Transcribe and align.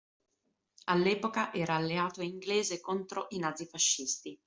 All'epoca 0.85 1.53
era 1.53 1.75
alleato 1.75 2.23
inglese 2.23 2.79
contro 2.81 3.27
i 3.29 3.37
nazifascisti. 3.37 4.39